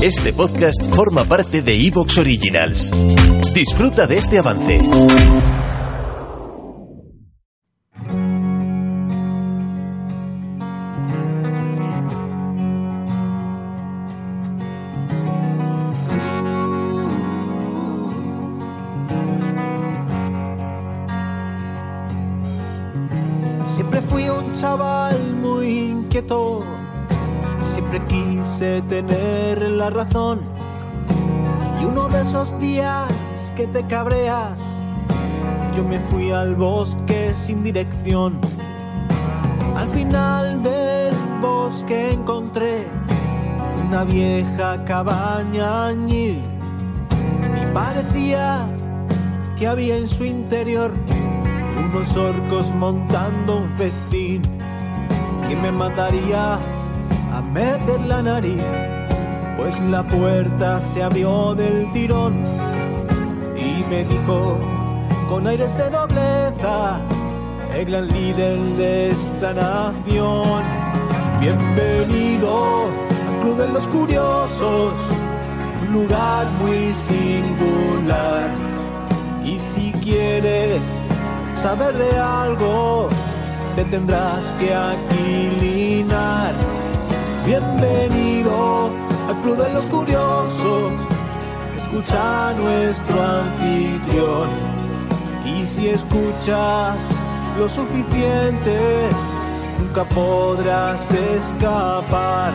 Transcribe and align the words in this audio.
Este 0.00 0.32
podcast 0.32 0.94
forma 0.94 1.24
parte 1.24 1.60
de 1.60 1.74
Evox 1.74 2.18
Originals. 2.18 2.92
Disfruta 3.52 4.06
de 4.06 4.18
este 4.18 4.38
avance. 4.38 4.80
Siempre 23.74 24.00
fui 24.02 24.28
un 24.28 24.52
chaval 24.52 25.34
muy 25.42 25.90
inquieto, 25.90 26.60
siempre 27.90 28.16
quise 28.16 28.82
tener 28.82 29.62
la 29.62 29.90
razón. 29.90 30.40
Y 31.80 31.84
uno 31.84 32.08
de 32.08 32.20
esos 32.22 32.58
días 32.60 33.08
que 33.56 33.66
te 33.66 33.82
cabreas, 33.86 34.58
yo 35.76 35.84
me 35.84 35.98
fui 35.98 36.30
al 36.30 36.54
bosque 36.54 37.32
sin 37.34 37.62
dirección. 37.62 38.38
Al 39.76 39.88
final 39.90 40.62
del 40.62 41.14
bosque 41.40 42.12
encontré 42.12 42.84
una 43.86 44.04
vieja 44.04 44.84
cabaña 44.84 45.86
añil 45.86 46.42
y 47.10 47.72
parecía 47.72 48.66
que 49.56 49.66
había 49.66 49.96
en 49.96 50.08
su 50.08 50.24
interior 50.24 50.92
unos 51.90 52.16
orcos 52.16 52.68
montando 52.74 53.58
un 53.58 53.70
festín 53.78 54.42
y 55.50 55.54
me 55.54 55.72
mataría 55.72 56.58
a 57.38 57.40
meter 57.40 58.00
la 58.00 58.20
nariz, 58.20 58.64
pues 59.56 59.78
la 59.94 60.02
puerta 60.02 60.80
se 60.80 61.04
abrió 61.04 61.54
del 61.54 61.90
tirón 61.92 62.34
y 63.56 63.84
me 63.88 64.02
dijo 64.04 64.58
con 65.28 65.46
aires 65.46 65.72
de 65.78 65.88
nobleza 65.88 66.98
el 67.76 67.84
gran 67.84 68.08
líder 68.08 68.58
de 68.80 69.10
esta 69.10 69.54
nación. 69.54 70.62
Bienvenido 71.40 72.86
al 73.28 73.40
Club 73.42 73.56
de 73.58 73.68
los 73.68 73.86
Curiosos, 73.86 74.94
lugar 75.92 76.44
muy 76.60 76.92
singular. 77.08 78.48
Y 79.44 79.60
si 79.60 79.92
quieres 79.92 80.82
saber 81.54 81.94
de 81.96 82.18
algo, 82.18 83.08
te 83.76 83.84
tendrás 83.84 84.44
que 84.58 84.74
aquilinar. 84.74 85.67
Bienvenido 87.80 88.90
al 89.28 89.40
Club 89.42 89.56
de 89.56 89.72
los 89.72 89.84
Curiosos, 89.86 90.92
escucha 91.80 92.48
a 92.48 92.52
nuestro 92.54 93.22
anfitrión. 93.22 94.48
Y 95.44 95.64
si 95.64 95.90
escuchas 95.90 96.96
lo 97.56 97.68
suficiente, 97.68 99.08
nunca 99.78 100.02
podrás 100.04 101.08
escapar. 101.12 102.52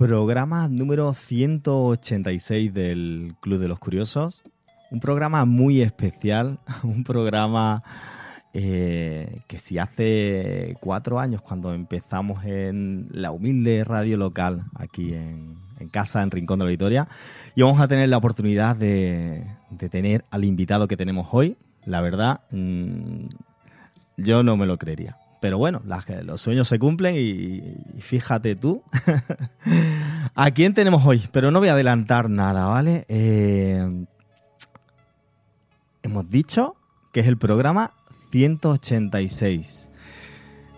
Programa 0.00 0.66
número 0.66 1.12
186 1.12 2.72
del 2.72 3.34
Club 3.38 3.60
de 3.60 3.68
los 3.68 3.78
Curiosos. 3.78 4.40
Un 4.90 4.98
programa 4.98 5.44
muy 5.44 5.82
especial, 5.82 6.58
un 6.82 7.04
programa 7.04 7.82
eh, 8.54 9.42
que 9.46 9.58
si 9.58 9.76
hace 9.76 10.74
cuatro 10.80 11.20
años, 11.20 11.42
cuando 11.42 11.74
empezamos 11.74 12.46
en 12.46 13.08
la 13.12 13.30
humilde 13.30 13.84
radio 13.84 14.16
local 14.16 14.64
aquí 14.74 15.12
en, 15.12 15.58
casa, 15.90 16.22
en 16.22 16.30
Rincón 16.30 16.60
de 16.60 16.64
la 16.64 16.70
Victoria, 16.70 17.08
íbamos 17.54 17.78
a 17.78 17.86
tener 17.86 18.08
la 18.08 18.16
oportunidad 18.16 18.76
de, 18.76 19.44
tener 19.90 20.24
al 20.30 20.44
invitado 20.46 20.88
que 20.88 20.96
tenemos 20.96 21.28
hoy. 21.30 21.58
La 21.84 22.00
verdad, 22.00 22.40
mmm, 22.50 23.26
yo 24.16 24.42
no 24.42 24.56
me 24.56 24.64
lo 24.64 24.78
creería. 24.78 25.18
Pero 25.40 25.56
bueno, 25.56 25.82
los 26.24 26.40
sueños 26.40 26.68
se 26.68 26.78
cumplen 26.78 27.16
y, 27.16 28.00
fíjate 28.00 28.54
tú. 28.54 28.82
¿A 30.34 30.50
quién 30.50 30.74
tenemos 30.74 31.04
hoy? 31.04 31.28
Pero 31.32 31.50
no 31.50 31.60
voy 31.60 31.68
a 31.68 31.72
adelantar 31.72 32.28
nada, 32.28 32.66
¿vale? 32.66 33.06
Eh, 33.08 34.06
hemos 36.02 36.30
dicho 36.30 36.76
que 37.12 37.20
es 37.20 37.26
el 37.26 37.38
programa 37.38 37.92
186. 38.32 39.90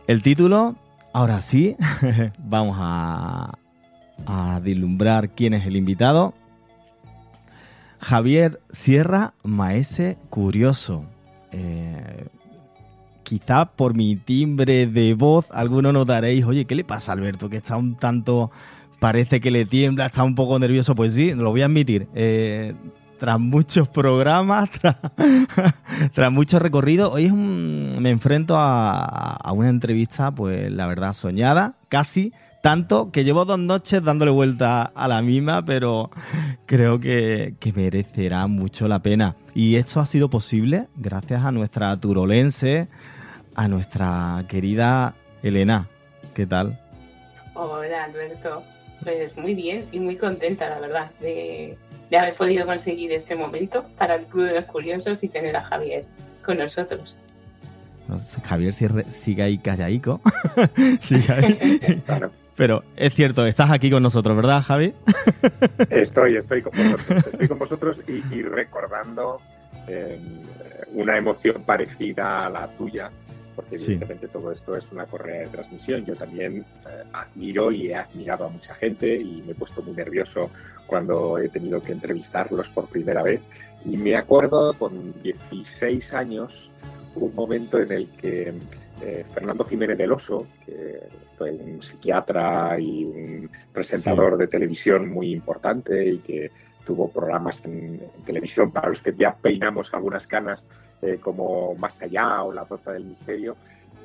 El 0.07 0.23
título, 0.23 0.77
ahora 1.13 1.41
sí, 1.41 1.77
vamos 2.39 2.77
a, 2.81 3.59
a 4.27 4.61
vislumbrar 4.61 5.31
quién 5.31 5.55
es 5.55 5.67
el 5.67 5.77
invitado. 5.77 6.35
Javier 7.99 8.61
Sierra, 8.71 9.35
maese 9.43 10.19
curioso. 10.31 11.05
Eh, 11.53 12.27
quizá 13.33 13.65
por 13.65 13.95
mi 13.95 14.17
timbre 14.17 14.87
de 14.87 15.15
voz, 15.15 15.47
algunos 15.53 15.95
notaréis, 15.95 16.45
oye, 16.45 16.67
¿qué 16.67 16.75
le 16.75 16.85
pasa 16.85 17.13
Alberto? 17.13 17.49
Que 17.49 17.57
está 17.57 17.79
un 17.79 17.95
tanto, 17.95 18.51
parece 19.01 19.41
que 19.41 19.51
le 19.51 19.65
tiembla, 19.65 20.05
está 20.05 20.23
un 20.23 20.35
poco 20.35 20.59
nervioso. 20.59 20.95
Pues 20.95 21.15
sí, 21.15 21.33
lo 21.33 21.51
voy 21.51 21.63
a 21.63 21.65
admitir. 21.65 22.09
Eh, 22.15 22.75
tras 23.19 23.41
muchos 23.41 23.89
programas, 23.89 24.69
tras, 24.83 24.97
tras 26.13 26.31
mucho 26.31 26.59
recorrido, 26.59 27.11
hoy 27.11 27.25
es 27.25 27.33
un, 27.33 27.97
me 28.01 28.11
enfrento 28.11 28.59
a, 28.59 29.01
a, 29.37 29.53
una 29.53 29.71
entrevista, 29.71 30.31
pues 30.31 30.71
la 30.71 30.87
verdad, 30.87 31.15
soñada, 31.15 31.77
casi. 31.89 32.35
Tanto 32.63 33.11
que 33.11 33.25
llevo 33.25 33.47
dos 33.47 33.59
noches 33.59 34.05
dándole 34.05 34.31
vuelta 34.31 34.83
a 34.83 35.09
la 35.09 35.23
misma, 35.23 35.65
pero 35.65 36.11
creo 36.67 37.01
que, 37.01 37.57
que 37.59 37.73
merecerá 37.73 38.47
mucho 38.47 38.89
la 38.89 39.01
pena. 39.01 39.37
Y 39.55 39.77
esto 39.77 40.01
ha 40.01 40.07
sido 40.07 40.29
posible 40.29 40.89
gracias 40.95 41.47
a 41.47 41.51
nuestra 41.51 41.97
turolense, 41.99 42.89
a 43.55 43.69
nuestra 43.69 44.45
querida 44.49 45.15
Elena. 45.43 45.89
¿Qué 46.35 46.47
tal? 46.47 46.79
Hola 47.55 48.05
Alberto, 48.05 48.63
pues 49.05 49.37
muy 49.37 49.55
bien 49.55 49.87
y 49.93 50.01
muy 50.01 50.17
contenta 50.17 50.69
la 50.71 50.81
verdad 50.81 51.11
de, 51.21 51.77
de, 52.11 52.19
haber 52.19 52.35
podido 52.35 52.67
conseguir 52.67 53.13
este 53.13 53.35
momento 53.35 53.85
para 53.99 54.15
el 54.15 54.25
Club 54.27 54.47
de 54.47 54.55
los 54.55 54.65
Curiosos 54.65 55.23
y 55.23 55.29
tener 55.29 55.57
a 55.57 55.63
Javier 55.63 56.07
con 56.45 56.59
nosotros. 56.59 57.17
Javier 58.45 58.73
sigue 58.73 59.43
ahí 59.43 59.59
callaico. 59.59 60.21
sigue 61.01 61.33
ahí. 61.33 62.03
claro. 62.07 62.31
Pero 62.57 62.85
es 62.97 63.15
cierto, 63.15 63.47
estás 63.47 63.71
aquí 63.71 63.91
con 63.91 64.03
nosotros, 64.03 64.37
¿verdad, 64.37 64.63
Javi? 64.63 64.93
Estoy, 65.91 66.37
estoy 66.37 66.63
con 66.63 66.73
vosotros. 66.77 67.27
Estoy 67.27 67.49
con 67.49 67.59
vosotros 67.59 68.03
y, 68.07 68.35
y 68.35 68.43
recordando 68.43 69.41
eh, 69.89 70.21
una 70.93 71.17
emoción 71.17 71.63
parecida 71.63 72.47
a 72.47 72.51
la 72.51 72.69
tuya 72.69 73.11
porque 73.55 73.77
evidentemente 73.77 74.27
sí. 74.27 74.33
todo 74.33 74.53
esto 74.53 74.77
es 74.77 74.91
una 74.93 75.07
correa 75.07 75.43
de 75.43 75.47
transmisión. 75.49 76.05
Yo 76.05 76.15
también 76.15 76.65
eh, 76.87 77.03
admiro 77.13 77.71
y 77.71 77.89
he 77.89 77.95
admirado 77.95 78.47
a 78.47 78.49
mucha 78.49 78.75
gente 78.75 79.15
y 79.17 79.43
me 79.47 79.53
he 79.53 79.55
puesto 79.55 79.83
muy 79.83 79.95
nervioso 79.95 80.51
cuando 80.87 81.39
he 81.39 81.49
tenido 81.49 81.83
que 81.83 81.93
entrevistarlos 81.93 82.69
por 82.71 82.89
primera 82.89 83.23
vez. 83.23 83.41
Y 83.85 83.97
me 83.97 84.17
acuerdo 84.17 84.75
con 84.75 85.15
16 85.23 86.15
años, 86.15 86.71
un 87.15 87.35
momento 87.35 87.79
en 87.81 87.93
el 87.93 88.09
que 88.09 88.53
eh, 89.03 89.25
Fernando 89.35 89.65
Jiménez 89.65 89.99
del 89.99 90.13
Oso, 90.13 90.47
que 90.65 91.01
fue 91.37 91.51
un 91.51 91.83
psiquiatra 91.83 92.79
y 92.79 93.05
un 93.05 93.51
presentador 93.73 94.37
de 94.37 94.47
televisión 94.47 95.11
muy 95.11 95.33
importante 95.33 96.09
y 96.09 96.19
que 96.19 96.51
tuvo 96.85 97.09
programas 97.11 97.65
en, 97.65 98.01
televisión 98.25 98.71
para 98.71 98.89
los 98.89 99.01
que 99.01 99.13
ya 99.13 99.35
peinamos 99.35 99.93
algunas 99.95 100.27
canas, 100.27 100.67
eh, 101.01 101.19
como 101.21 101.75
Más 101.75 102.01
Allá 102.03 102.43
o 102.43 102.53
La 102.53 102.65
Puerta 102.65 102.93
del 102.93 103.05
Misterio, 103.05 103.57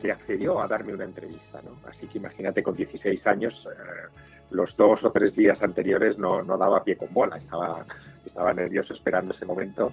que 0.02 0.12
accedió 0.12 0.62
a 0.62 0.68
darme 0.68 0.94
una 0.94 1.06
entrevista. 1.06 1.62
¿no? 1.64 1.72
Así 1.90 2.08
que 2.08 2.20
imagínate, 2.20 2.62
con 2.62 2.76
16 2.76 3.28
años, 3.28 3.68
eh, 3.72 4.10
los 4.52 4.78
dos 4.78 5.04
o 5.04 5.12
tres 5.12 5.36
días 5.36 5.62
anteriores 5.64 6.18
no, 6.18 6.42
no, 6.44 6.58
daba 6.58 6.84
pie 6.84 6.96
con 6.96 7.14
bola, 7.14 7.38
estaba, 7.38 7.86
estaba 8.26 8.54
nervioso 8.54 8.94
esperando 8.94 9.32
ese 9.32 9.46
momento 9.46 9.92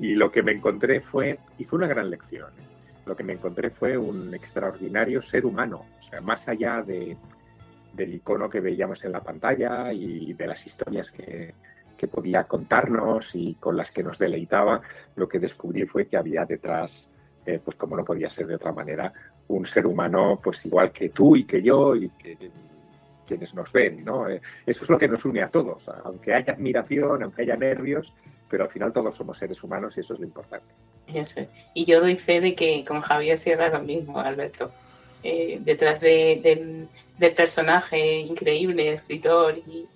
y 0.00 0.14
lo 0.14 0.30
que 0.30 0.42
me 0.42 0.50
encontré 0.50 1.00
fue, 1.00 1.38
y 1.56 1.64
fue 1.64 1.78
una 1.78 1.86
gran 1.86 2.10
lección, 2.10 2.50
lo 3.06 3.14
que 3.14 3.22
me 3.22 3.34
encontré 3.34 3.70
fue 3.70 3.96
un 3.96 4.34
extraordinario 4.34 5.22
ser 5.22 5.46
humano, 5.46 5.84
o 5.98 6.02
sea, 6.02 6.20
más 6.20 6.48
allá 6.48 6.82
de, 6.82 7.16
del 7.96 8.14
icono 8.14 8.50
que 8.50 8.60
veíamos 8.60 9.02
en 9.04 9.12
la 9.12 9.20
pantalla 9.20 9.92
y 9.92 10.32
de 10.34 10.46
las 10.46 10.64
historias 10.66 11.10
que, 11.10 11.54
que 11.96 12.08
podía 12.08 12.44
contarnos 12.44 13.34
y 13.34 13.54
con 13.54 13.76
las 13.76 13.90
que 13.90 14.02
nos 14.02 14.18
deleitaba, 14.18 14.80
lo 15.14 15.28
que 15.28 15.38
descubrí 15.38 15.86
fue 15.86 16.06
que 16.06 16.16
había 16.16 16.44
detrás, 16.44 17.10
eh, 17.44 17.60
pues 17.64 17.76
como 17.76 17.96
no 17.96 18.04
podía 18.04 18.28
ser 18.28 18.46
de 18.46 18.56
otra 18.56 18.72
manera, 18.72 19.12
un 19.48 19.66
ser 19.66 19.86
humano 19.86 20.40
pues 20.42 20.64
igual 20.66 20.92
que 20.92 21.08
tú 21.10 21.36
y 21.36 21.44
que 21.44 21.62
yo 21.62 21.94
y 21.94 22.08
que 22.10 22.50
quienes 23.26 23.54
nos 23.54 23.72
ven, 23.72 24.04
¿no? 24.04 24.28
Eh, 24.28 24.40
eso 24.64 24.84
es 24.84 24.90
lo 24.90 24.98
que 24.98 25.08
nos 25.08 25.24
une 25.24 25.42
a 25.42 25.48
todos, 25.48 25.88
aunque 26.04 26.32
haya 26.32 26.52
admiración, 26.52 27.22
aunque 27.22 27.42
haya 27.42 27.56
nervios, 27.56 28.14
pero 28.48 28.64
al 28.64 28.70
final 28.70 28.92
todos 28.92 29.14
somos 29.16 29.36
seres 29.36 29.62
humanos 29.62 29.96
y 29.96 30.00
eso 30.00 30.14
es 30.14 30.20
lo 30.20 30.26
importante. 30.26 30.72
Y 31.74 31.84
yo 31.84 32.00
doy 32.00 32.16
fe 32.16 32.40
de 32.40 32.54
que 32.54 32.84
con 32.84 33.00
Javier 33.00 33.38
Sierra 33.38 33.68
lo 33.68 33.80
mismo, 33.80 34.18
Alberto. 34.20 34.70
Eh, 35.22 35.58
detrás 35.60 36.00
de, 36.00 36.88
del 37.18 37.32
personaje 37.32 38.20
increíble, 38.20 38.92
escritor 38.92 39.58
y, 39.58 39.88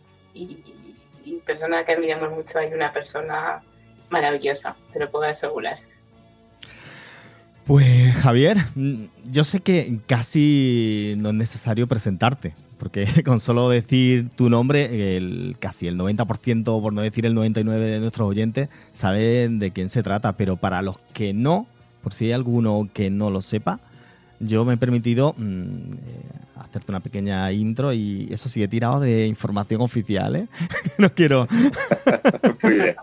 persona 1.44 1.84
que 1.84 1.92
admiramos 1.92 2.30
mucho, 2.30 2.58
hay 2.58 2.72
una 2.72 2.92
persona 2.92 3.62
maravillosa, 4.10 4.76
te 4.92 4.98
lo 4.98 5.10
puedo 5.10 5.24
asegurar. 5.24 5.78
Pues 7.66 8.14
Javier, 8.16 8.58
yo 9.30 9.44
sé 9.44 9.60
que 9.60 9.98
casi 10.06 11.14
no 11.18 11.28
es 11.28 11.34
necesario 11.34 11.86
presentarte, 11.86 12.54
porque 12.78 13.06
con 13.24 13.38
solo 13.38 13.68
decir 13.68 14.30
tu 14.30 14.50
nombre, 14.50 15.16
el, 15.16 15.56
casi 15.60 15.86
el 15.86 15.96
90%, 15.96 16.82
por 16.82 16.92
no 16.92 17.02
decir 17.02 17.26
el 17.26 17.36
99% 17.36 17.64
de 17.64 18.00
nuestros 18.00 18.28
oyentes, 18.28 18.68
saben 18.92 19.58
de 19.58 19.70
quién 19.70 19.88
se 19.88 20.02
trata, 20.02 20.36
pero 20.36 20.56
para 20.56 20.82
los 20.82 20.98
que 21.12 21.32
no, 21.32 21.66
por 22.02 22.12
si 22.12 22.26
hay 22.26 22.32
alguno 22.32 22.88
que 22.92 23.10
no 23.10 23.30
lo 23.30 23.40
sepa, 23.40 23.78
yo 24.40 24.64
me 24.64 24.74
he 24.74 24.76
permitido 24.78 25.34
mm, 25.36 25.92
eh, 25.92 25.96
hacerte 26.60 26.92
una 26.92 27.00
pequeña 27.00 27.50
intro 27.52 27.92
y 27.92 28.28
eso 28.30 28.48
sí, 28.48 28.62
he 28.62 28.68
tirado 28.68 29.00
de 29.00 29.26
información 29.26 29.80
oficial, 29.80 30.36
¿eh? 30.36 30.46
no 30.98 31.12
quiero... 31.12 31.48
Muy 32.62 32.74
bien. 32.74 32.96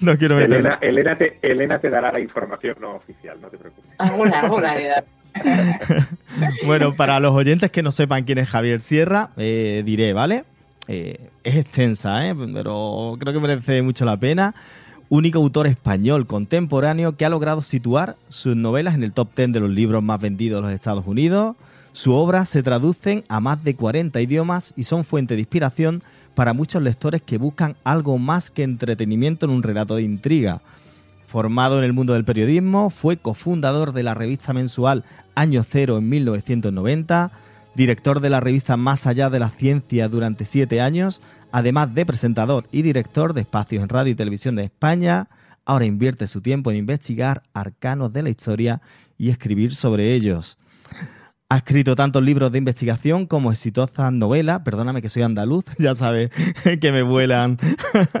no 0.00 0.16
quiero 0.16 0.38
Elena, 0.38 0.78
Elena, 0.80 1.16
te, 1.16 1.38
Elena 1.42 1.78
te 1.78 1.90
dará 1.90 2.12
la 2.12 2.20
información 2.20 2.76
no 2.80 2.96
oficial, 2.96 3.38
no 3.40 3.48
te 3.48 3.58
preocupes. 3.58 3.90
Alguna, 3.98 4.40
alguna 4.40 4.74
bueno, 6.66 6.94
para 6.94 7.20
los 7.20 7.32
oyentes 7.32 7.70
que 7.70 7.82
no 7.82 7.90
sepan 7.90 8.24
quién 8.24 8.38
es 8.38 8.48
Javier 8.48 8.80
Sierra, 8.80 9.30
eh, 9.36 9.82
diré, 9.84 10.12
¿vale? 10.12 10.44
Eh, 10.88 11.30
es 11.42 11.56
extensa, 11.56 12.26
¿eh? 12.26 12.34
pero 12.52 13.16
creo 13.18 13.32
que 13.32 13.40
merece 13.40 13.82
mucho 13.82 14.04
la 14.04 14.16
pena. 14.16 14.54
Único 15.08 15.38
autor 15.38 15.66
español 15.66 16.26
contemporáneo 16.26 17.12
que 17.12 17.24
ha 17.24 17.28
logrado 17.28 17.62
situar 17.62 18.16
sus 18.28 18.56
novelas 18.56 18.94
en 18.94 19.04
el 19.04 19.12
top 19.12 19.28
10 19.36 19.52
de 19.52 19.60
los 19.60 19.70
libros 19.70 20.02
más 20.02 20.20
vendidos 20.20 20.58
de 20.58 20.68
los 20.68 20.74
Estados 20.74 21.06
Unidos. 21.06 21.56
Sus 21.94 22.12
obras 22.12 22.48
se 22.48 22.64
traducen 22.64 23.22
a 23.28 23.38
más 23.38 23.62
de 23.62 23.76
40 23.76 24.20
idiomas 24.20 24.74
y 24.76 24.82
son 24.82 25.04
fuente 25.04 25.34
de 25.34 25.42
inspiración 25.42 26.02
para 26.34 26.52
muchos 26.52 26.82
lectores 26.82 27.22
que 27.22 27.38
buscan 27.38 27.76
algo 27.84 28.18
más 28.18 28.50
que 28.50 28.64
entretenimiento 28.64 29.46
en 29.46 29.52
un 29.52 29.62
relato 29.62 29.94
de 29.94 30.02
intriga. 30.02 30.60
Formado 31.28 31.78
en 31.78 31.84
el 31.84 31.92
mundo 31.92 32.14
del 32.14 32.24
periodismo, 32.24 32.90
fue 32.90 33.16
cofundador 33.16 33.92
de 33.92 34.02
la 34.02 34.14
revista 34.14 34.52
mensual 34.52 35.04
Año 35.36 35.64
Cero 35.68 35.96
en 35.98 36.08
1990, 36.08 37.30
director 37.76 38.18
de 38.18 38.30
la 38.30 38.40
revista 38.40 38.76
Más 38.76 39.06
Allá 39.06 39.30
de 39.30 39.38
la 39.38 39.50
Ciencia 39.50 40.08
durante 40.08 40.46
siete 40.46 40.80
años, 40.80 41.20
además 41.52 41.94
de 41.94 42.04
presentador 42.04 42.66
y 42.72 42.82
director 42.82 43.34
de 43.34 43.42
espacios 43.42 43.84
en 43.84 43.88
radio 43.88 44.10
y 44.10 44.16
televisión 44.16 44.56
de 44.56 44.64
España. 44.64 45.28
Ahora 45.64 45.84
invierte 45.84 46.26
su 46.26 46.40
tiempo 46.40 46.72
en 46.72 46.76
investigar 46.76 47.44
arcanos 47.52 48.12
de 48.12 48.24
la 48.24 48.30
historia 48.30 48.82
y 49.16 49.30
escribir 49.30 49.76
sobre 49.76 50.12
ellos. 50.12 50.58
Ha 51.54 51.58
escrito 51.58 51.94
tantos 51.94 52.20
libros 52.20 52.50
de 52.50 52.58
investigación 52.58 53.26
como 53.26 53.52
exitosas 53.52 54.12
novelas, 54.12 54.62
perdóname 54.64 55.00
que 55.00 55.08
soy 55.08 55.22
andaluz, 55.22 55.64
ya 55.78 55.94
sabes 55.94 56.30
que 56.80 56.90
me 56.90 57.02
vuelan. 57.02 57.58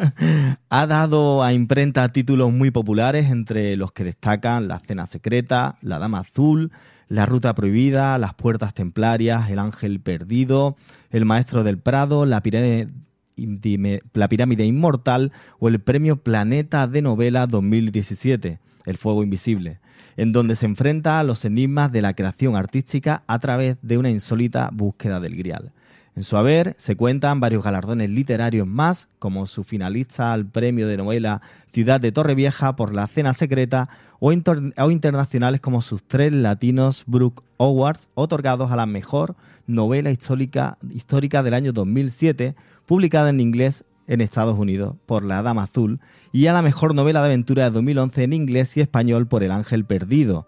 ha 0.70 0.86
dado 0.86 1.42
a 1.42 1.52
imprenta 1.52 2.12
títulos 2.12 2.52
muy 2.52 2.70
populares, 2.70 3.32
entre 3.32 3.76
los 3.76 3.90
que 3.90 4.04
destacan 4.04 4.68
La 4.68 4.78
Cena 4.78 5.08
Secreta, 5.08 5.78
La 5.82 5.98
Dama 5.98 6.20
Azul, 6.20 6.70
La 7.08 7.26
Ruta 7.26 7.56
Prohibida, 7.56 8.16
Las 8.18 8.34
Puertas 8.34 8.72
Templarias, 8.72 9.50
El 9.50 9.58
Ángel 9.58 9.98
Perdido, 9.98 10.76
El 11.10 11.24
Maestro 11.24 11.64
del 11.64 11.78
Prado, 11.78 12.26
La 12.26 12.40
Pirámide, 12.40 12.86
la 13.36 14.28
Pirámide 14.28 14.64
Inmortal 14.64 15.32
o 15.58 15.68
el 15.68 15.80
Premio 15.80 16.16
Planeta 16.16 16.86
de 16.86 17.02
Novela 17.02 17.46
2017, 17.46 18.58
El 18.86 18.96
Fuego 18.96 19.22
Invisible 19.22 19.78
en 20.16 20.32
donde 20.32 20.56
se 20.56 20.66
enfrenta 20.66 21.18
a 21.18 21.24
los 21.24 21.44
enigmas 21.44 21.92
de 21.92 22.02
la 22.02 22.14
creación 22.14 22.56
artística 22.56 23.24
a 23.26 23.38
través 23.38 23.76
de 23.82 23.98
una 23.98 24.10
insólita 24.10 24.70
búsqueda 24.72 25.20
del 25.20 25.36
grial. 25.36 25.72
En 26.16 26.22
su 26.22 26.36
haber 26.36 26.76
se 26.78 26.94
cuentan 26.94 27.40
varios 27.40 27.64
galardones 27.64 28.08
literarios 28.08 28.68
más, 28.68 29.08
como 29.18 29.46
su 29.46 29.64
finalista 29.64 30.32
al 30.32 30.46
premio 30.46 30.86
de 30.86 30.96
novela 30.96 31.42
Ciudad 31.72 32.00
de 32.00 32.12
Torrevieja 32.12 32.76
por 32.76 32.94
La 32.94 33.08
Cena 33.08 33.34
Secreta, 33.34 33.88
o, 34.20 34.32
internacionales 34.32 35.60
como 35.60 35.82
sus 35.82 36.02
tres 36.02 36.32
latinos 36.32 37.04
Brook 37.06 37.42
Awards, 37.58 38.08
otorgados 38.14 38.70
a 38.70 38.76
la 38.76 38.86
mejor 38.86 39.36
novela 39.66 40.10
histórica, 40.10 40.78
histórica 40.90 41.42
del 41.42 41.54
año 41.54 41.72
2007, 41.72 42.54
publicada 42.86 43.30
en 43.30 43.40
inglés 43.40 43.84
en 44.06 44.20
Estados 44.20 44.58
Unidos 44.58 44.96
por 45.06 45.24
La 45.24 45.42
Dama 45.42 45.64
Azul, 45.64 46.00
y 46.32 46.46
a 46.46 46.52
la 46.52 46.62
mejor 46.62 46.94
novela 46.94 47.20
de 47.20 47.26
aventura 47.26 47.64
de 47.64 47.70
2011 47.70 48.24
en 48.24 48.32
inglés 48.32 48.76
y 48.76 48.80
español 48.80 49.26
por 49.26 49.42
El 49.42 49.52
Ángel 49.52 49.84
Perdido. 49.84 50.46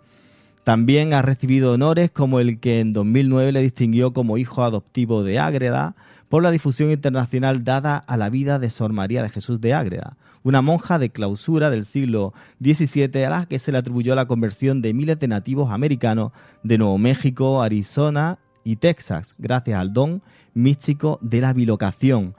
También 0.65 1.15
ha 1.15 1.23
recibido 1.23 1.73
honores 1.73 2.11
como 2.11 2.41
el 2.41 2.59
que 2.59 2.81
en 2.81 2.93
2009 2.93 3.53
le 3.53 3.63
distinguió 3.63 4.13
como 4.13 4.37
hijo 4.37 4.65
adoptivo 4.65 5.23
de 5.23 5.39
Ágreda 5.39 5.95
por 6.29 6.43
la 6.43 6.51
difusión 6.51 6.91
internacional 6.91 7.65
dada 7.65 7.97
a 7.97 8.17
la 8.17 8.31
vida 8.31 8.59
de 8.59 8.71
Sor 8.71 8.93
María 8.93 9.23
de 9.23 9.29
Jesús 9.29 9.61
de 9.61 9.75
Ágreda, 9.75 10.17
una 10.43 10.63
monja 10.63 10.99
de 10.99 11.11
clausura 11.11 11.71
del 11.71 11.85
siglo 11.85 12.35
XVII 12.63 13.25
a 13.25 13.31
la 13.31 13.47
que 13.47 13.59
se 13.59 13.73
le 13.73 13.79
atribuyó 13.79 14.15
la 14.15 14.27
conversión 14.27 14.83
de 14.83 14.95
miles 14.95 15.19
de 15.19 15.29
nativos 15.29 15.73
americanos 15.73 16.33
de 16.63 16.79
Nuevo 16.79 16.99
México, 16.99 17.63
Arizona 17.63 18.39
y 18.65 18.77
Texas, 18.77 19.35
gracias 19.39 19.79
al 19.79 19.93
don 19.93 20.23
místico 20.55 21.19
de 21.23 21.41
la 21.41 21.53
bilocación, 21.53 22.35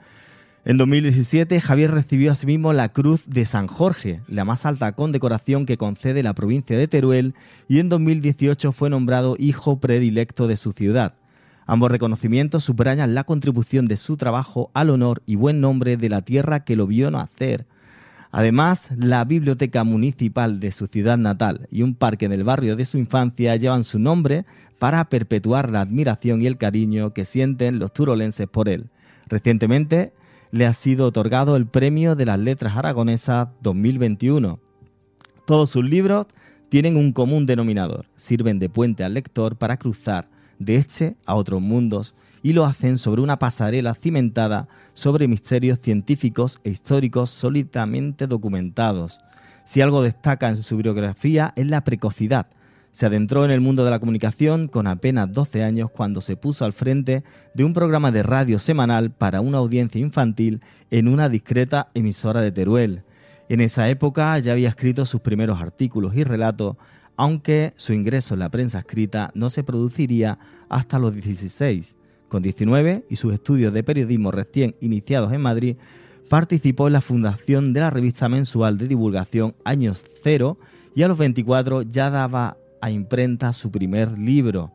en 0.68 0.76
2017, 0.76 1.62
Javier 1.62 1.92
recibió 1.92 2.30
asimismo 2.30 2.74
la 2.74 2.90
Cruz 2.90 3.22
de 3.26 3.46
San 3.46 3.68
Jorge, 3.68 4.20
la 4.28 4.44
más 4.44 4.66
alta 4.66 4.92
condecoración 4.92 5.64
que 5.64 5.78
concede 5.78 6.22
la 6.22 6.34
provincia 6.34 6.76
de 6.76 6.86
Teruel, 6.86 7.34
y 7.68 7.78
en 7.78 7.88
2018 7.88 8.72
fue 8.72 8.90
nombrado 8.90 9.36
hijo 9.38 9.80
predilecto 9.80 10.46
de 10.46 10.58
su 10.58 10.72
ciudad. 10.72 11.14
Ambos 11.70 11.90
reconocimientos 11.90 12.64
subrayan 12.64 13.14
la 13.14 13.24
contribución 13.24 13.88
de 13.88 13.98
su 13.98 14.16
trabajo 14.16 14.70
al 14.72 14.88
honor 14.88 15.22
y 15.26 15.36
buen 15.36 15.60
nombre 15.60 15.98
de 15.98 16.08
la 16.08 16.22
tierra 16.22 16.64
que 16.64 16.76
lo 16.76 16.86
vio 16.86 17.10
nacer. 17.10 17.66
Además, 18.30 18.90
la 18.96 19.22
biblioteca 19.26 19.84
municipal 19.84 20.60
de 20.60 20.72
su 20.72 20.86
ciudad 20.86 21.18
natal 21.18 21.68
y 21.70 21.82
un 21.82 21.94
parque 21.94 22.24
en 22.24 22.32
el 22.32 22.42
barrio 22.42 22.74
de 22.74 22.86
su 22.86 22.96
infancia 22.96 23.54
llevan 23.56 23.84
su 23.84 23.98
nombre 23.98 24.46
para 24.78 25.10
perpetuar 25.10 25.68
la 25.68 25.82
admiración 25.82 26.40
y 26.40 26.46
el 26.46 26.56
cariño 26.56 27.12
que 27.12 27.26
sienten 27.26 27.78
los 27.78 27.92
turolenses 27.92 28.48
por 28.48 28.70
él. 28.70 28.86
Recientemente, 29.26 30.14
le 30.50 30.64
ha 30.64 30.72
sido 30.72 31.04
otorgado 31.04 31.54
el 31.54 31.66
Premio 31.66 32.16
de 32.16 32.24
las 32.24 32.38
Letras 32.38 32.78
Aragonesas 32.78 33.48
2021. 33.60 34.58
Todos 35.46 35.68
sus 35.68 35.84
libros 35.84 36.28
tienen 36.70 36.96
un 36.96 37.12
común 37.12 37.44
denominador, 37.44 38.06
sirven 38.16 38.58
de 38.58 38.70
puente 38.70 39.04
al 39.04 39.12
lector 39.12 39.56
para 39.56 39.76
cruzar 39.76 40.30
de 40.58 40.76
este 40.76 41.16
a 41.26 41.34
otros 41.34 41.60
mundos 41.60 42.14
y 42.42 42.52
lo 42.52 42.64
hacen 42.64 42.98
sobre 42.98 43.22
una 43.22 43.38
pasarela 43.38 43.94
cimentada 43.94 44.68
sobre 44.92 45.28
misterios 45.28 45.78
científicos 45.80 46.60
e 46.64 46.70
históricos 46.70 47.30
sólidamente 47.30 48.26
documentados. 48.26 49.20
Si 49.64 49.80
algo 49.80 50.02
destaca 50.02 50.48
en 50.48 50.56
su 50.56 50.76
biografía 50.76 51.52
es 51.56 51.66
la 51.66 51.84
precocidad, 51.84 52.46
se 52.92 53.06
adentró 53.06 53.44
en 53.44 53.50
el 53.50 53.60
mundo 53.60 53.84
de 53.84 53.90
la 53.90 54.00
comunicación 54.00 54.66
con 54.66 54.86
apenas 54.86 55.32
12 55.32 55.62
años 55.62 55.90
cuando 55.90 56.20
se 56.20 56.36
puso 56.36 56.64
al 56.64 56.72
frente 56.72 57.22
de 57.54 57.64
un 57.64 57.72
programa 57.72 58.10
de 58.10 58.22
radio 58.22 58.58
semanal 58.58 59.10
para 59.10 59.40
una 59.40 59.58
audiencia 59.58 60.00
infantil 60.00 60.62
en 60.90 61.06
una 61.06 61.28
discreta 61.28 61.88
emisora 61.94 62.40
de 62.40 62.50
Teruel. 62.50 63.02
En 63.48 63.60
esa 63.60 63.88
época 63.88 64.38
ya 64.40 64.52
había 64.52 64.68
escrito 64.68 65.06
sus 65.06 65.20
primeros 65.20 65.60
artículos 65.60 66.16
y 66.16 66.24
relatos 66.24 66.76
aunque 67.18 67.74
su 67.76 67.92
ingreso 67.92 68.34
en 68.34 68.40
la 68.40 68.48
prensa 68.48 68.78
escrita 68.78 69.32
no 69.34 69.50
se 69.50 69.64
produciría 69.64 70.38
hasta 70.68 71.00
los 71.00 71.12
16. 71.12 71.96
Con 72.28 72.42
19 72.42 73.06
y 73.10 73.16
sus 73.16 73.34
estudios 73.34 73.72
de 73.74 73.82
periodismo 73.82 74.30
recién 74.30 74.76
iniciados 74.80 75.32
en 75.32 75.40
Madrid, 75.40 75.76
participó 76.30 76.86
en 76.86 76.92
la 76.92 77.00
fundación 77.00 77.72
de 77.72 77.80
la 77.80 77.90
revista 77.90 78.28
mensual 78.28 78.78
de 78.78 78.86
divulgación 78.86 79.56
Años 79.64 80.04
Cero 80.22 80.58
y 80.94 81.02
a 81.02 81.08
los 81.08 81.18
24 81.18 81.82
ya 81.82 82.08
daba 82.08 82.56
a 82.80 82.90
imprenta 82.92 83.52
su 83.52 83.72
primer 83.72 84.16
libro. 84.16 84.70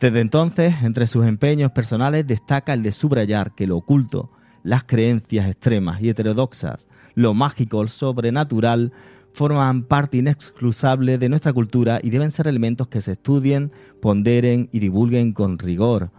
Desde 0.00 0.20
entonces, 0.20 0.74
entre 0.82 1.06
sus 1.06 1.24
empeños 1.24 1.70
personales 1.70 2.26
destaca 2.26 2.74
el 2.74 2.82
de 2.82 2.90
subrayar 2.90 3.54
que 3.54 3.68
lo 3.68 3.76
oculto, 3.76 4.32
las 4.64 4.82
creencias 4.82 5.48
extremas 5.48 6.02
y 6.02 6.08
heterodoxas, 6.08 6.88
lo 7.14 7.32
mágico, 7.32 7.80
el 7.80 7.90
sobrenatural, 7.90 8.92
forman 9.36 9.82
parte 9.82 10.16
inexcusable 10.16 11.18
de 11.18 11.28
nuestra 11.28 11.52
cultura 11.52 12.00
y 12.02 12.08
deben 12.08 12.30
ser 12.30 12.48
elementos 12.48 12.88
que 12.88 13.02
se 13.02 13.12
estudien, 13.12 13.70
ponderen 14.00 14.70
y 14.72 14.78
divulguen 14.78 15.34
con 15.34 15.58
rigor. 15.58 16.10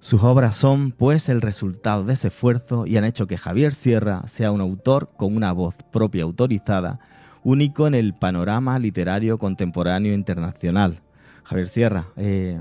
Sus 0.00 0.24
obras 0.24 0.56
son, 0.56 0.90
pues, 0.90 1.28
el 1.28 1.42
resultado 1.42 2.02
de 2.02 2.14
ese 2.14 2.26
esfuerzo 2.26 2.86
y 2.86 2.96
han 2.96 3.04
hecho 3.04 3.28
que 3.28 3.38
Javier 3.38 3.72
Sierra 3.72 4.26
sea 4.26 4.50
un 4.50 4.60
autor 4.60 5.10
con 5.16 5.36
una 5.36 5.52
voz 5.52 5.76
propia 5.92 6.24
autorizada, 6.24 6.98
único 7.44 7.86
en 7.86 7.94
el 7.94 8.14
panorama 8.14 8.80
literario 8.80 9.38
contemporáneo 9.38 10.12
internacional. 10.12 11.02
Javier 11.44 11.68
Sierra, 11.68 12.06
eh... 12.16 12.60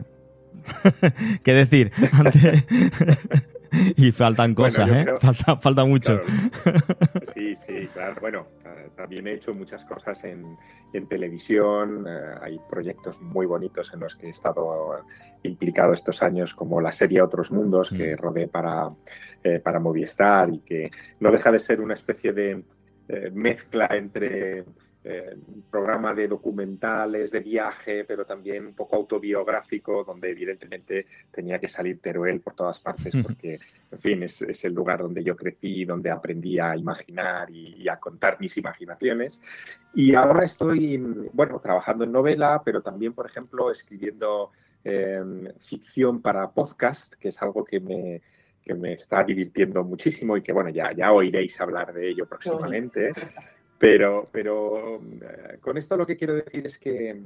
¿qué 1.44 1.54
decir? 1.54 1.92
y 3.98 4.12
faltan 4.12 4.54
cosas, 4.54 4.90
¿eh? 4.90 5.06
Falta, 5.60 5.86
mucho. 5.86 6.20
Sí, 7.40 7.56
sí, 7.56 7.88
claro. 7.88 8.16
Bueno, 8.20 8.48
también 8.96 9.28
he 9.28 9.34
hecho 9.34 9.54
muchas 9.54 9.86
cosas 9.86 10.24
en, 10.26 10.58
televisión. 11.08 12.06
Eh, 12.08 12.36
hay 12.42 12.60
proyectos 12.70 13.22
muy 13.22 13.46
bonitos 13.46 13.94
en 13.94 14.02
los 14.02 14.16
que 14.16 14.28
he 14.28 14.30
estado 14.30 15.04
implicado 15.44 15.94
estos 15.94 16.22
años, 16.22 16.54
como 16.54 16.82
la 16.82 16.92
serie 16.92 17.22
Otros 17.22 17.52
Mundos, 17.52 17.92
que 17.92 18.14
mm. 18.14 18.18
rodé 18.18 18.48
para, 18.48 18.90
eh, 19.44 19.60
para 19.60 19.80
Movistar 19.80 20.50
y 20.54 20.60
que 20.60 20.92
no 21.20 21.32
deja 21.32 21.52
de 21.52 21.60
ser 21.60 21.80
una 21.82 21.94
especie 21.94 22.34
de 22.34 22.64
eh, 23.08 23.32
mezcla 23.34 23.88
entre 23.92 24.66
eh, 25.02 25.34
programa 25.72 26.14
de 26.14 26.28
documentales, 26.28 27.32
de 27.32 27.40
viaje, 27.40 28.04
pero 28.04 28.26
también 28.26 28.68
un 28.68 28.74
poco 28.74 28.98
autobiográfico, 28.98 30.04
donde 30.04 30.30
evidentemente 30.30 31.06
tenía 31.32 31.58
que 31.58 31.70
salir 31.70 32.02
Teruel 32.02 32.42
por 32.42 32.54
todas 32.54 32.82
partes, 32.82 33.16
porque, 33.24 33.60
en 33.92 34.00
fin, 34.00 34.24
es, 34.24 34.42
el 34.66 34.74
lugar 34.74 35.00
donde 35.00 35.24
yo 35.24 35.38
crecí, 35.38 35.86
donde 35.86 36.12
aprendí 36.12 36.60
a 36.60 36.76
imaginar 36.76 37.50
y, 37.50 37.88
a 37.88 37.98
contar 37.98 38.42
mis 38.42 38.58
imaginaciones. 38.58 39.42
Y 39.94 40.16
ahora 40.16 40.44
estoy, 40.44 40.98
bueno, 41.32 41.62
trabajando 41.62 42.04
en 42.04 42.12
novela, 42.12 42.62
pero 42.66 42.82
también, 42.82 43.14
por 43.14 43.26
ejemplo, 43.26 43.72
escribiendo 43.72 44.52
em, 44.84 45.48
ficción 45.60 46.22
para 46.22 46.52
podcast, 46.52 47.14
que 47.14 47.30
es 47.30 47.42
algo 47.42 47.64
que 47.64 47.80
me, 47.80 48.22
que 48.62 48.74
me 48.74 48.94
está 48.94 49.24
divirtiendo 49.24 49.82
muchísimo 49.86 50.36
y 50.36 50.42
que, 50.42 50.52
bueno, 50.52 50.72
ya, 50.72 50.92
ya 50.92 51.14
oiréis 51.14 51.60
hablar 51.62 51.94
de 51.94 52.10
ello 52.10 52.28
próximamente. 52.28 53.14
Pero, 53.80 54.28
pero 54.30 54.98
eh, 54.98 55.58
con 55.62 55.78
esto 55.78 55.96
lo 55.96 56.06
que 56.06 56.18
quiero 56.18 56.36
decir 56.36 56.68
es 56.68 56.78
que 56.78 57.24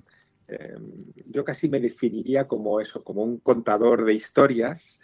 eh, 0.47 0.77
yo 1.25 1.43
casi 1.43 1.67
me 1.67 1.79
definiría 1.79 2.47
como 2.47 2.79
eso, 2.79 3.03
como 3.03 3.23
un 3.23 3.39
contador 3.39 4.05
de 4.05 4.13
historias 4.13 5.01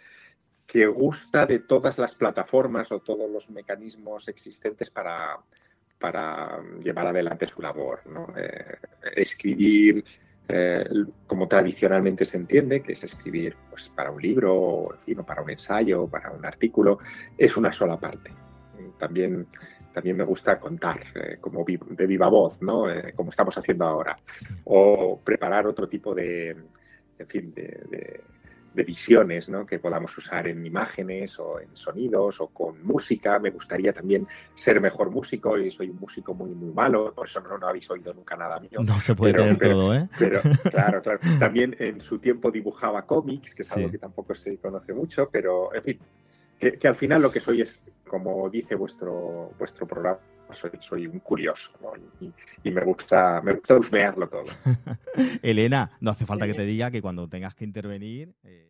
que 0.64 0.86
gusta 0.86 1.46
de 1.46 1.58
todas 1.58 1.98
las 1.98 2.14
plataformas 2.14 2.92
o 2.92 3.00
todos 3.00 3.28
los 3.28 3.50
mecanismos 3.50 4.28
existentes 4.28 4.90
para, 4.90 5.40
para 5.98 6.62
llevar 6.84 7.08
adelante 7.08 7.48
su 7.48 7.60
labor. 7.60 8.00
Eh, 8.36 8.76
escribir 9.16 10.04
como 11.28 11.46
tradicionalmente 11.46 12.24
se 12.24 12.36
entiende, 12.36 12.82
que 12.82 12.94
es 12.94 13.04
escribir 13.04 13.54
pues, 13.68 13.88
para 13.88 14.10
un 14.10 14.20
libro, 14.20 14.52
o, 14.52 14.98
para 15.24 15.42
un 15.42 15.50
ensayo, 15.50 16.08
para 16.08 16.32
un 16.32 16.44
artículo, 16.44 16.98
es 17.38 17.56
una 17.56 17.72
sola 17.72 18.00
parte. 18.00 18.32
También 18.98 19.46
también 19.92 20.16
me 20.16 20.24
gusta 20.24 20.58
contar 20.58 21.00
eh, 21.14 21.38
como 21.40 21.64
de 21.64 22.06
viva 22.06 22.28
voz, 22.28 22.62
¿no? 22.62 22.90
Eh, 22.90 23.12
como 23.14 23.30
estamos 23.30 23.56
haciendo 23.56 23.84
ahora. 23.84 24.16
O 24.64 25.20
preparar 25.22 25.66
otro 25.66 25.88
tipo 25.88 26.14
de, 26.14 26.50
en 27.18 27.26
fin, 27.26 27.52
de, 27.54 28.20
visiones 28.86 29.50
¿no? 29.50 29.66
que 29.66 29.78
podamos 29.78 30.16
usar 30.16 30.46
en 30.46 30.64
imágenes 30.64 31.38
o 31.38 31.60
en 31.60 31.76
sonidos 31.76 32.40
o 32.40 32.46
con 32.46 32.82
música. 32.82 33.38
Me 33.38 33.50
gustaría 33.50 33.92
también 33.92 34.26
ser 34.54 34.80
mejor 34.80 35.10
músico 35.10 35.58
y 35.58 35.70
soy 35.70 35.90
un 35.90 35.98
músico 35.98 36.32
muy, 36.32 36.50
muy 36.50 36.72
malo, 36.72 37.12
por 37.12 37.26
eso 37.26 37.40
no, 37.40 37.58
no 37.58 37.66
habéis 37.66 37.90
oído 37.90 38.14
nunca 38.14 38.36
nada 38.36 38.58
mío. 38.58 38.80
No 38.82 38.98
se 38.98 39.14
puede 39.14 39.34
tener 39.34 39.58
todo, 39.58 39.94
¿eh? 39.94 40.08
Pero 40.18 40.40
claro, 40.70 41.02
claro. 41.02 41.20
También 41.38 41.76
en 41.78 42.00
su 42.00 42.20
tiempo 42.20 42.50
dibujaba 42.50 43.04
cómics, 43.04 43.54
que 43.54 43.62
es 43.62 43.72
algo 43.72 43.90
que 43.90 43.98
tampoco 43.98 44.34
se 44.34 44.56
conoce 44.56 44.94
mucho, 44.94 45.28
pero 45.30 45.74
en 45.74 45.82
fin, 45.82 45.98
que, 46.60 46.88
al 46.88 46.94
final 46.94 47.22
lo 47.22 47.32
que 47.32 47.40
soy 47.40 47.62
es, 47.62 47.86
como 48.06 48.48
dice 48.50 48.74
vuestro, 48.74 49.52
vuestro 49.58 49.86
programa, 49.86 50.18
soy, 50.52 50.70
soy 50.80 51.06
un 51.06 51.20
curioso 51.20 51.72
y, 52.20 52.70
me 52.70 52.84
gusta 52.84 53.40
me 53.40 53.54
gusta 53.54 53.76
husmearlo 53.76 54.28
todo. 54.28 54.44
Elena, 55.42 55.90
no 56.00 56.10
hace 56.10 56.26
falta 56.26 56.46
que 56.46 56.54
te 56.54 56.64
diga 56.64 56.90
que 56.90 57.02
cuando 57.02 57.28
tengas 57.28 57.54
que 57.54 57.64
intervenir... 57.64 58.34
Eh, 58.44 58.69